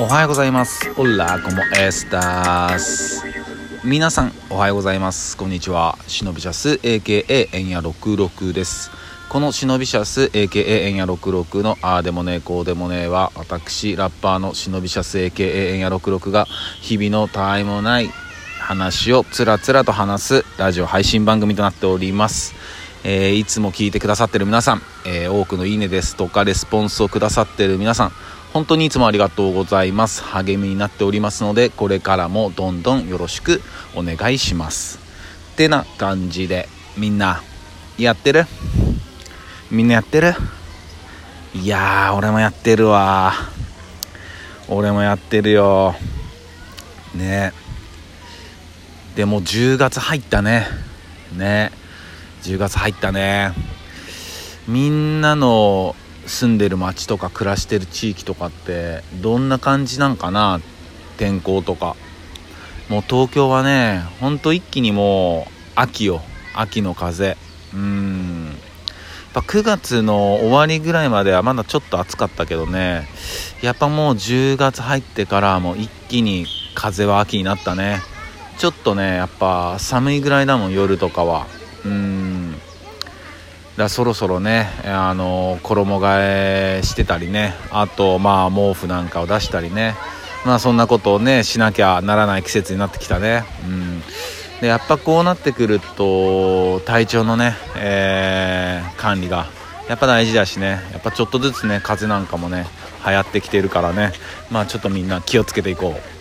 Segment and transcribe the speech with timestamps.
[0.00, 0.92] おはようございます。
[0.96, 3.24] オラコモエスタス
[3.84, 5.36] 皆さんおはようございます。
[5.36, 5.98] こんにちは。
[6.06, 8.92] シノビシャス AKA エンヤ66です。
[9.28, 16.46] このシノビシャス AKA エンヤ66のあーでもねこうでもねは私ラッパーのシノビシャス AKA エンヤ66が
[16.80, 18.08] 日々のたわいもない
[18.60, 22.54] 話をつらつらと話すラジオ配信番組となっております。
[23.02, 28.12] えー、いつも聞いてくださってる皆さん、えー、多くのいいねですとかレスポンスをくださってる皆さん
[28.52, 30.22] 本当にいつもありがとうございます。
[30.24, 33.62] 励みになっておりますのでこれからもどんどんよろしく
[33.94, 34.98] お願いします。
[35.52, 37.42] ってな感じでみんな
[37.98, 38.46] やってる？
[39.70, 40.34] みんなやってる？
[41.54, 43.32] いやー俺もやってるわ。
[44.68, 45.94] 俺もやってるよ。
[47.14, 47.52] ね。
[49.14, 50.66] でも10月入ったね。
[51.36, 51.72] ね。
[52.42, 53.52] 10月入ったね。
[54.66, 55.96] みんなの
[56.28, 60.60] 住んでる町とか暮らしてる地域とかってどんな感じなんかな
[61.16, 61.96] 天候とか。
[62.88, 66.22] もう東京はねほんと一気にもう秋よ。
[66.54, 67.36] 秋の風。
[67.74, 68.46] うん。
[69.34, 73.06] やっぱ9月の終わりぐらいまではまだちょっと暑かったけどね。
[73.62, 78.00] やっぱもう10月入ってからもう一気に風は秋になったね。
[78.56, 81.46] ちょっとねやっぱ寒いぐらいだもん夜とかは。
[81.84, 82.54] うん。
[83.78, 86.18] だそろそろねあの衣替
[86.80, 87.54] えしてたりね。
[87.70, 89.94] あとまあ毛布なんかを出したりね。
[90.44, 93.44] まあそんなことをねしなきゃならない季節になってきたね。
[93.64, 94.02] うん。
[94.60, 99.46] でやっぱこうなってくると体調のね、えー、管理が
[99.88, 100.80] やっぱ大事だしね。
[100.90, 102.66] やっぱちょっとずつね風邪なんかもね
[103.06, 104.12] 流行ってきてるからね。
[104.50, 106.17] まあちょっとみんな気をつけていこう。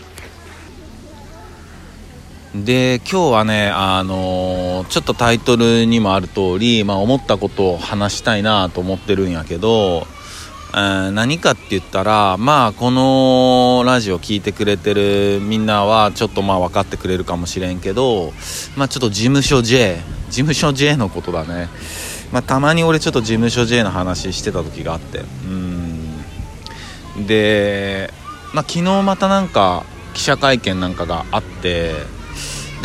[2.55, 10.07] で今日はねあのー、ちょっとタイトルにもある通り、まあ、思ったことを話したいなと思ってるんやけど、
[10.73, 18.31] えー、何かって言ったらまあこのラジオ聴いてくれてるみんなはちょっとまあ分かってくれるかもしれんけど
[18.77, 19.97] まあちょっと事務所 J
[20.29, 21.69] 事務所 J のことだね。
[22.31, 25.47] まあたまに俺ちょっと事務所 J の話してた時があってう
[27.19, 27.27] ん。
[27.27, 28.13] で
[28.53, 32.16] まあ昨日またなんか記者会見なんかがあって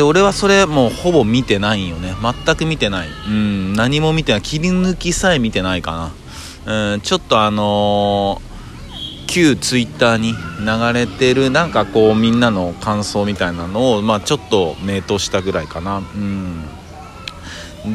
[0.03, 2.13] で俺はそれもうほぼ見てないよね。
[2.21, 3.09] 全く見てない。
[3.09, 4.43] うん何も見てない。
[4.43, 6.13] 切り抜きさえ見てないか
[6.67, 6.93] な。
[6.95, 15.99] うんちょっとあのー、旧ツイッターに流れてるなんかこうみんなの感想みたいなのをまあちょっと名答したぐらいかな。
[15.99, 16.65] うん。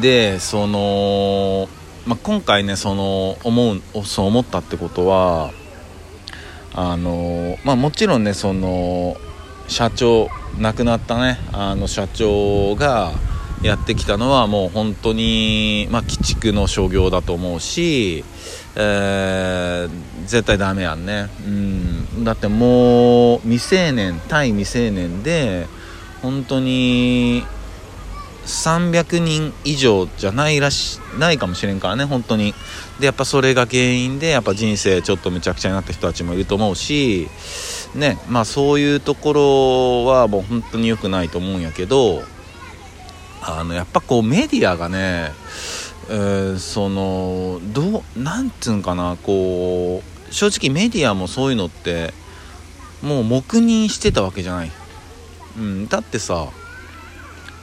[0.00, 1.68] でその、
[2.06, 5.52] まあ、今回ねその思うそう思ったってことは
[6.74, 9.18] あのまあもちろんねその
[9.68, 11.38] 社長亡くなったね。
[11.52, 13.12] あの社長が
[13.62, 18.24] やってきたのはもう本当に、まあ、鬼畜の商業だと思うし、
[18.76, 25.66] えー、絶対ダメやんね、うん、だってもう未成年対未成年で
[26.22, 27.42] 本当に
[28.44, 32.54] 300人以上じゃないらしないかもしれんからね本当に。
[32.98, 37.28] でやっぱそれが原因でやっぱ人生ちょっとめちゃくちゃになった人たちもいると思うし
[37.94, 42.22] ねまあそういうところはもう本当に良くないと思うんやけど
[43.40, 45.32] あのやっぱこうメディアがね、
[46.10, 52.12] えー、そのどうなんつうんかなこう正直メディアもそういうのって
[53.00, 54.72] もう黙認してたわけじゃない、
[55.56, 56.48] うん、だってさ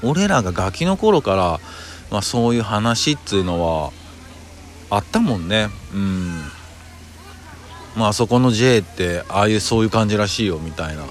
[0.06, 1.60] 俺らがガキの頃から、
[2.12, 3.92] まあ、そういう話っつうのは
[4.90, 5.70] あったもんね。
[5.94, 6.42] うん。
[7.96, 11.06] まあそこの J ってああいうそういう感じらしいよみたいな、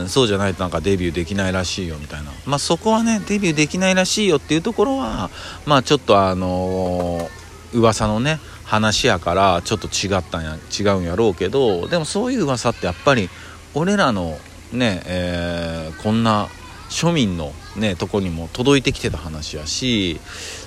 [0.00, 2.30] うん、そうじゃないとなんかデビューできないらしいよみたいな。
[2.46, 5.30] まあそこはねデビューできないらしいよっていうところは
[5.66, 13.30] まあちょっとあのー、噂のね話やからちょっと違ったんや違うんやろうけどでもそういう噂ってやっぱり
[13.74, 14.38] 俺らの
[14.72, 16.48] ね、えー、こんな
[16.88, 20.20] 庶民のねとこにも届いてきてた話やし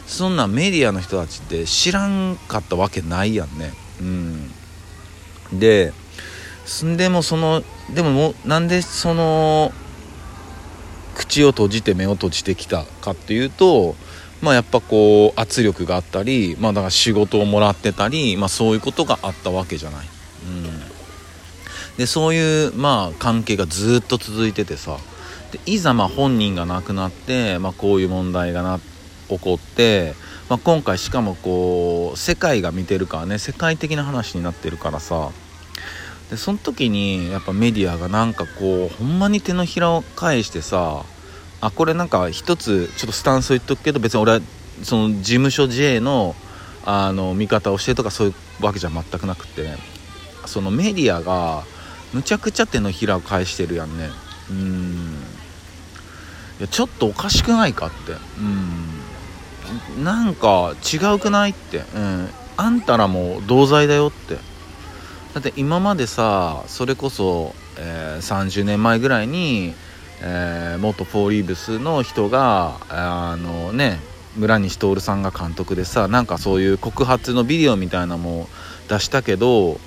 [0.05, 3.73] そんなメディアの人たちって知らんかったわけないやんね。
[4.01, 4.51] うん。
[5.53, 5.93] で
[6.97, 7.63] でもその
[7.93, 9.72] でももなんでその
[11.16, 13.96] 口を閉じて目を閉じてきたかっていうと
[14.41, 20.07] まあやっぱこう圧力があったりまあだから仕事をもらってたりまあそういうことがあったわけじゃない。
[20.46, 20.91] うん。
[21.97, 24.97] でそういうまあ関係がずっと続いててさ
[25.51, 28.79] でいざま本人が亡くなって、まあ、こういう問題がな
[29.27, 30.13] 起こって、
[30.49, 35.31] まあ、今回しかもこう世界が見てるからね世界的な話になってるからさ。
[36.29, 41.03] でその時にやっぱメディアがなんかこうほんまに手のひらを返してさ
[41.59, 44.39] あこれなんか一つちょっとスタンスを言っとくけど別に俺は
[44.81, 46.35] その事務所 J の
[46.85, 49.91] あの見方をしてとかそういうわけじゃ全くなくて。
[50.45, 51.63] そのメディアが
[52.13, 54.09] むちゃくちゃ手のひらを返してるやんね。
[54.49, 55.21] うん。
[56.61, 58.13] やちょっとおかしくないかって。
[59.97, 60.03] うん。
[60.03, 64.35] なんか違うくないって、うん、あんたらも同罪だよって。
[65.34, 69.73] だって今までさそれこそ、えー、30年前ぐらいに、
[70.22, 73.99] えー、元フォーリーブスの人があのね
[74.35, 78.49] 村西徹さんが監督でさなんかそういう告発のビデオみたいなのも
[78.90, 79.79] 出したけど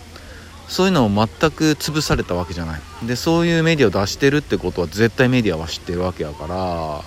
[0.69, 2.81] そういうのを全く潰されたわけじゃない。
[3.07, 7.03] でそういうメディアを出してるってことは絶対メディアは知ってるわけやから。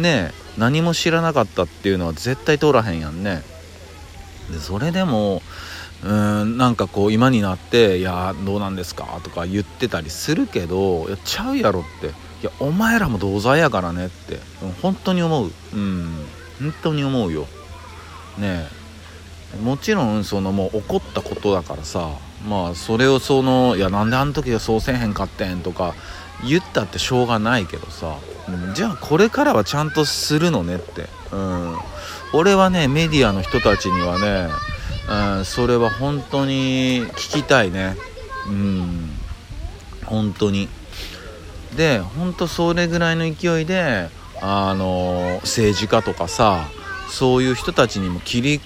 [0.00, 3.42] ね何も知らなかったっていうのは絶対通らへんやんね。
[4.50, 5.42] でそれでも
[6.02, 12.08] うーんなんかこう今になって「いやどうなんですか?」とか言ってたりするけど「いやちゃうやろ」って
[12.42, 14.40] 「いやお前らも同罪やからね」って。
[14.82, 15.52] 本当に思う。
[15.72, 16.26] うん
[16.60, 17.46] 本当に思うよ。
[18.38, 18.68] ね
[19.58, 19.62] え。
[19.62, 22.10] もちろんそのもう怒ったことだからさ。
[22.48, 25.94] まあそれをその「いやなんであの時はそうせえへんかってん」とか
[26.44, 28.16] 言ったってしょうがないけどさ。
[28.74, 31.08] じゃあこれからはちゃんとするのねって。
[31.30, 31.76] うん。
[32.32, 34.48] 俺はねメディアの人たちにはね、
[35.36, 37.96] うん、それは本当に聞きたいね。
[38.48, 39.10] うん。
[40.04, 40.68] 本当に。
[41.76, 44.10] で本当それぐらいの勢いで
[44.40, 46.68] あの政治家とかさ
[47.08, 48.60] そういう人たちにも切り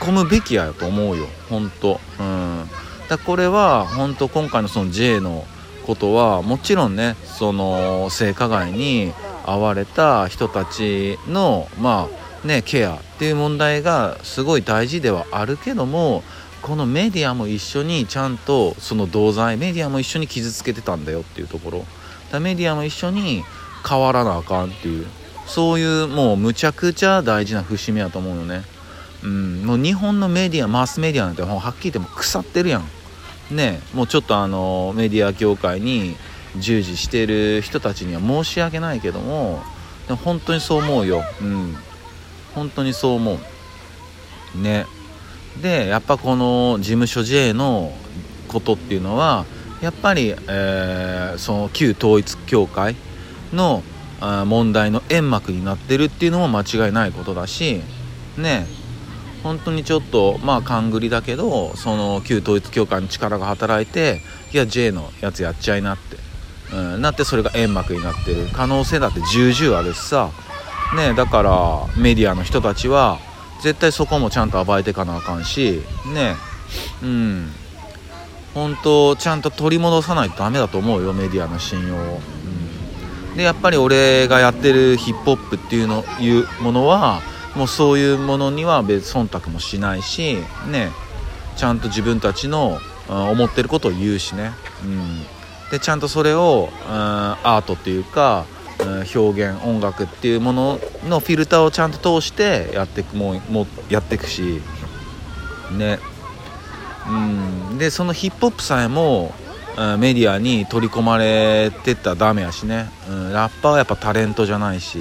[0.00, 1.26] 込むべきやと思うよ。
[1.50, 2.00] 本当。
[2.20, 2.70] うん。
[3.08, 5.46] だこれは本当今回のその J の
[5.86, 9.12] ことはもちろんねその性加害に
[9.44, 12.08] 遭われた人たちのま
[12.42, 16.22] あねケアっていう問題がすごい大事ではあるけども
[16.60, 21.86] このメディアも一緒にちゃんとその同罪メディアも一緒に傷つけてたんだよっていうところ。
[22.30, 23.42] だメディアも一緒に
[23.88, 25.06] 変わらなあかんっていう
[25.46, 28.64] そういうもうむちゃくちゃ大事な節目やと思うよね。
[29.24, 29.64] うん。
[29.64, 32.84] もう日本のメディアマスメディアなんてはっきり言っても腐ってるやん。
[33.50, 36.16] ねもうちょっとあのメディア業界に
[36.56, 39.62] 従事してる人たちには申し訳ないけども
[40.16, 41.22] 本当にそう思うよ。
[41.40, 41.76] うん。
[42.54, 43.38] 本当にそう思
[44.54, 44.58] う。
[44.58, 44.86] ね。
[45.60, 47.92] でやっぱこの事務所 J の
[48.48, 49.44] ことっていうのは
[49.82, 52.96] やっぱり、えー、その旧統一教会
[53.52, 53.82] の
[54.46, 57.82] 問題の煙幕になってるっていうのも間違いないことだし
[58.36, 58.66] ね。
[59.42, 64.20] 本当にちょっとまあ勘繰りだけどその旧統一教会の力が働いて
[64.52, 66.16] いや J のやつやっちゃいなって、
[66.74, 68.48] うん、なってそれが煙幕になってる。
[68.52, 70.30] 可能性だって重々あるしさ。
[70.96, 73.18] ねだからメディアの人たちは
[73.62, 75.82] 絶対そこもちゃんと暴いていかなあかんし
[76.14, 76.34] ね
[77.02, 77.52] うん。
[78.54, 82.20] 本当ちゃんと取り戻さないとダメだと思うよメディアの信用を、
[83.30, 87.20] うん、でやっぱり俺がやってるヒップホップっていうのいうものは
[87.58, 90.36] もうそういうものには別忖度もしないし
[90.70, 90.92] ね
[91.56, 92.78] ちゃんと自分たちの
[93.08, 94.52] 思ってることを言うしね、
[94.84, 95.22] うん、
[95.72, 98.46] でちゃんとそれを、うん、アートっていうか、
[98.80, 98.88] うん、
[99.20, 104.60] 表現音楽っていうもののフィルターをちゃんと通してやっていくももやっていくし。
[105.72, 105.98] ね。
[107.08, 107.12] う
[107.74, 107.78] ん。
[107.78, 109.34] でそのヒップホップさえも、
[109.98, 114.98] メディアに取り込まれてったらダメやしね、うん、ラッパーはやっぱタレントじゃないし。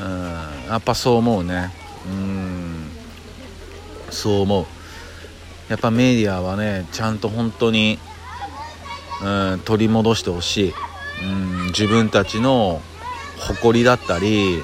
[0.00, 0.70] うん。
[0.70, 1.72] やっぱそう思うね。
[2.06, 2.90] うん。
[4.10, 4.66] そう思う。
[5.68, 7.98] やっぱメディアはねちゃんと本当に
[9.22, 10.74] うん取り戻してほしい。
[11.22, 12.80] うん自分たちの
[13.38, 14.62] 誇りだったり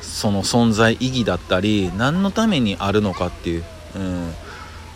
[0.00, 3.64] その存在意義だったり何のためにあるのかっていう、
[3.96, 4.32] うん、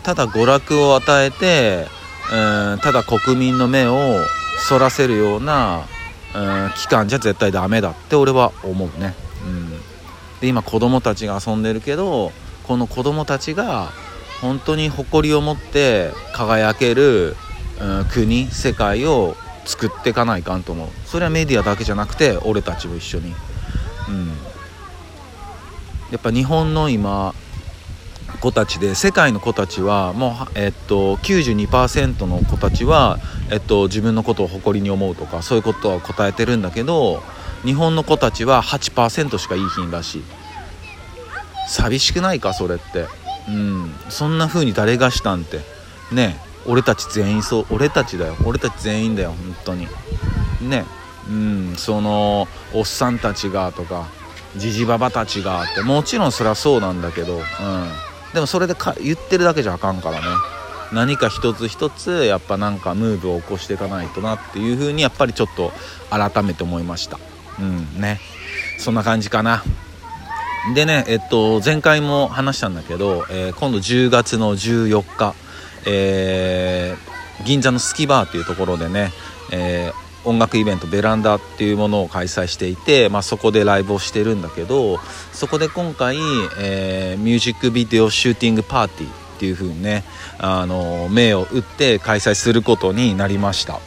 [0.03, 1.87] ただ娯楽を与えて、
[2.31, 4.19] うん、ただ国民の目を
[4.67, 5.85] そらせるような、
[6.35, 9.13] うん、期間じゃ絶対ダメだって俺は思うね。
[10.41, 12.31] で今子供たちが遊んでるけど
[12.63, 13.91] この子供たちが
[14.41, 17.35] 本当に誇りを持って輝ける、
[17.79, 19.35] うん、国世界を
[19.65, 20.89] 作っていかないかんと思う。
[21.05, 23.33] それはメディアだけじゃなくて俺たちも一緒に。
[24.09, 24.27] うん。
[26.11, 27.33] やっぱ日本の今
[28.43, 33.19] 子たちで世界の子たちはもう、えっと、92%の子たちは、
[33.49, 37.23] えっと、自分のことを誇りに思うとかそういうことは答えてるんだけど
[37.63, 40.23] 日本の子たちは8%しかいい品らしい。
[41.69, 43.07] 寂しくないかそれって。
[43.47, 43.93] うん。
[44.09, 45.61] そんな風に誰がしたんて。
[46.11, 47.65] ね俺たち全員そう。
[47.71, 48.35] 俺たちだよ。
[48.45, 49.87] 俺たち全員だよ本当に。
[50.61, 50.85] ね
[51.29, 51.75] うん。
[51.77, 54.07] そのおっさんたちがとか
[54.55, 55.81] じじばばたちがって。
[55.81, 57.43] もちろんそりゃそうなんだけど、うん、
[58.33, 60.25] でもそれでか言ってるだけじゃあかんからね。
[60.91, 65.71] 何か一つ一つやっぱなんかムーブを起こしていかないとなっていう風にやっぱりちょっと
[66.11, 67.19] 改めて思いました。
[67.59, 68.19] うんね。
[68.77, 69.63] そんな感じかな。
[70.75, 75.35] でねえっと前回も話したんだけど、えー、今度10月の14日、
[75.85, 79.11] えー、銀座のスキバーっていうところでね、
[79.51, 84.97] えー音楽イベントベランダっていうものを開催していて、まあ、そこでライブをしてるんだけど
[85.31, 86.17] そこで今回、
[86.59, 90.03] えー、ミュージックビデオシューティングパーティーっていう風にね
[90.39, 93.79] あの銘を打って開催することになりました。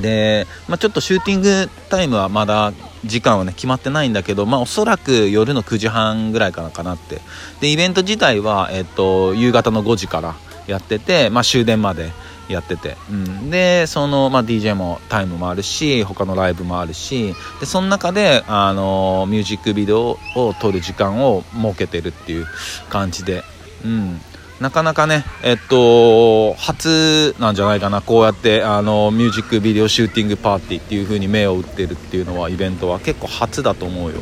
[0.00, 2.72] で、まあ、ちょっとシューティングタイムはまだ
[3.04, 7.20] 時間はね決まってないんだけど、まあ、おそらく夜の9時半ぐらいかなかなって。
[7.60, 10.34] でイベント自体は、えっと、夕方の5時から
[10.66, 12.10] やってて、まあ、終電まで
[12.48, 22.46] やってて、うん、でその、まあ、DJ もタイムもあるし他のライブもあるしでその中であのミュージックビデオを撮る時間を設けてるっていう
[22.88, 23.42] 感じで、
[23.84, 24.20] うん、
[24.62, 34.20] なかなかね、えっと、初なんじゃないかな、こうやってあのミュージックビデオシューティングパーティーっていう風に目を打ってるっていうのは、イベントは結構初だと思うよ。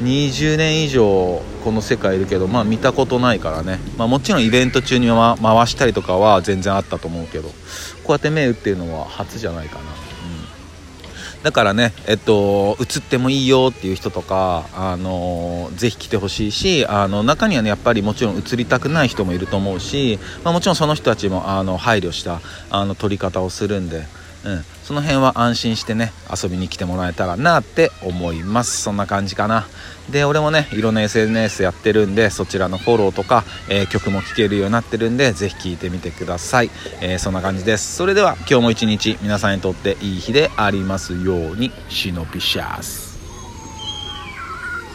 [0.00, 7.52] うん、20年以上この世界いるけど、まあ、見たことないからね、まあ、もちろんイベント中に、ま、回したりとかは全然あったと思うけどこ
[8.08, 10.09] うやって目打ってるのは初じゃないかな。
[11.42, 24.04] だからね、えっと、映ってもいいよっていう人とか、あのぜひ来てほしいしあの中にはねやっぱりもちろん映りたくない人もいると思うし、まあ、もちろんその人たちもあの配慮したあの撮り方をするんで
[24.44, 28.82] うん、その辺は安心してね遊びに来てもらえたらなって思います。
[28.82, 29.66] そんな感じかな。
[30.10, 36.70] で俺もねいろんな SNS やってるんでそちらのフォローとか、えー、曲も聴けるようになってるんで是非聴いてみてください、
[37.00, 37.96] えー、そんな感じです。
[37.96, 41.70] それでは今日も一日皆さんにとっていい日でありますように。
[41.88, 43.09] シノピシャス。